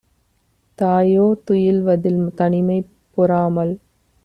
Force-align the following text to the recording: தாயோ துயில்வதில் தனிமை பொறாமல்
தாயோ 0.79 1.25
துயில்வதில் 1.43 2.23
தனிமை 2.35 2.79
பொறாமல் 3.17 3.73